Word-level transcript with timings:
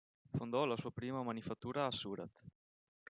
Fondò 0.31 0.65
la 0.65 0.75
sua 0.77 0.89
prima 0.89 1.21
manifattura 1.21 1.85
a 1.85 1.91
Surat. 1.91 2.47